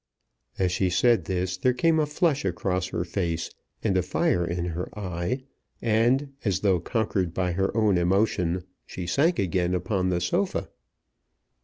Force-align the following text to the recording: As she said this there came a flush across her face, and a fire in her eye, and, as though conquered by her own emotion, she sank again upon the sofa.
As 0.57 0.71
she 0.71 0.89
said 0.89 1.25
this 1.25 1.57
there 1.57 1.75
came 1.75 1.99
a 1.99 2.07
flush 2.07 2.43
across 2.43 2.87
her 2.87 3.03
face, 3.05 3.51
and 3.83 3.95
a 3.95 4.01
fire 4.01 4.43
in 4.43 4.65
her 4.65 4.89
eye, 4.97 5.43
and, 5.79 6.33
as 6.43 6.61
though 6.61 6.79
conquered 6.79 7.35
by 7.35 7.51
her 7.51 7.69
own 7.77 7.99
emotion, 7.99 8.63
she 8.87 9.05
sank 9.05 9.37
again 9.37 9.75
upon 9.75 10.09
the 10.09 10.19
sofa. 10.19 10.69